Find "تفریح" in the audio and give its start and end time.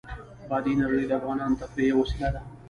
1.61-1.87